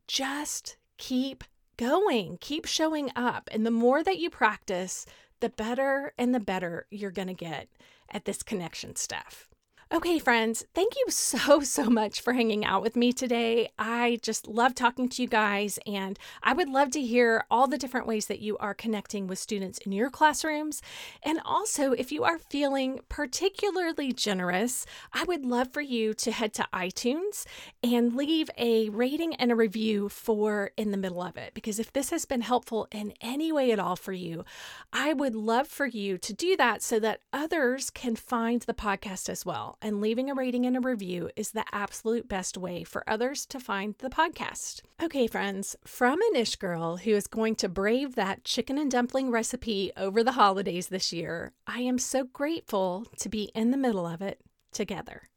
just 0.09 0.77
keep 0.99 1.45
going, 1.77 2.37
keep 2.41 2.67
showing 2.67 3.13
up. 3.15 3.49
And 3.53 3.65
the 3.65 3.71
more 3.71 4.03
that 4.03 4.19
you 4.19 4.29
practice, 4.29 5.07
the 5.39 5.51
better 5.51 6.15
and 6.19 6.35
the 6.35 6.41
better 6.41 6.87
you're 6.91 7.13
gonna 7.13 7.33
get 7.33 7.69
at 8.11 8.25
this 8.25 8.43
connection 8.43 8.97
stuff. 8.97 9.52
Okay, 9.95 10.19
friends, 10.19 10.65
thank 10.75 10.95
you 10.97 11.11
so, 11.11 11.61
so 11.65 11.85
much 11.91 12.23
for 12.23 12.33
hanging 12.33 12.65
out 12.65 12.81
with 12.81 12.97
me 12.97 13.13
today. 13.13 13.69
I 13.79 14.21
just 14.23 14.49
love 14.49 14.75
talking 14.75 15.07
to 15.11 15.21
you 15.21 15.29
guys, 15.29 15.79
and 15.87 16.19
I 16.43 16.55
would 16.55 16.71
love 16.71 16.93
to 16.93 17.03
hear 17.03 17.45
all 17.51 17.67
the 17.67 17.77
different 17.77 18.07
ways 18.07 18.25
that 18.29 18.41
you 18.41 18.57
are 18.57 18.73
connecting 18.73 19.27
with 19.27 19.39
students 19.39 19.77
in 19.81 19.93
your 19.93 20.09
classrooms. 20.09 20.81
And 21.23 21.41
also, 21.45 21.93
if 21.93 22.11
you 22.11 22.25
are 22.25 22.39
feeling 22.39 23.01
particularly 23.11 24.15
generous, 24.15 24.87
I 25.13 25.25
would 25.25 25.45
love 25.45 25.75
for 25.75 25.83
you 25.83 26.15
to 26.15 26.33
head 26.33 26.55
to 26.55 26.67
iTunes 26.73 27.45
and 27.83 28.17
leave 28.17 28.49
a 28.57 28.89
rating 28.89 29.35
and 29.35 29.53
a 29.53 29.57
review 29.57 30.09
for 30.09 30.71
In 30.79 30.91
the 30.91 30.97
Middle 30.97 31.21
of 31.21 31.37
It. 31.37 31.53
Because 31.53 31.79
if 31.79 31.93
this 31.93 32.09
has 32.09 32.25
been 32.25 32.41
helpful 32.41 32.89
in 32.93 33.13
any 33.21 33.53
way 33.53 33.73
at 33.73 33.79
all 33.79 33.97
for 33.97 34.15
you, 34.15 34.47
I 34.91 35.13
would 35.13 35.35
love 35.35 35.69
for 35.69 35.85
you 35.85 36.17
to 36.17 36.33
do 36.33 36.57
that 36.57 36.81
so 36.83 36.99
that 37.01 37.21
others 37.31 37.91
can 37.91 38.17
find 38.17 38.63
the 38.63 38.73
podcast 38.73 39.29
as 39.29 39.45
well 39.45 39.77
and 39.83 40.01
leaving 40.01 40.31
a 40.31 40.35
rating 40.35 40.65
and 40.65 40.77
a 40.77 40.81
review 40.81 41.31
is 41.37 41.51
the 41.51 41.65
absolute 41.73 42.29
best 42.29 42.57
way 42.57 42.85
for 42.85 43.03
others 43.09 43.45
to 43.47 43.61
find 43.61 43.95
the 43.99 44.09
podcast. 44.09 44.83
Okay, 45.03 45.27
friends, 45.27 45.77
from 45.85 46.21
an 46.21 46.37
ish 46.37 46.57
girl 46.57 46.99
who 46.99 47.11
is 47.11 47.27
going 47.27 47.57
to 47.57 47.69
brave 47.69 48.15
that 48.15 48.45
chicken 48.45 48.79
and 48.79 48.91
dumpling 48.91 49.31
recipe 49.31 49.93
over 49.97 50.23
the 50.23 50.33
holidays 50.33 50.89
this 50.89 51.13
year, 51.13 51.53
I 51.67 51.81
am 51.81 51.99
so 51.99 52.25
grateful 52.25 53.07
to 53.19 53.29
be 53.29 53.51
in 53.55 53.71
the 53.71 53.77
middle 53.77 54.07
of 54.07 54.23
it 54.23 54.41
together. 54.73 55.29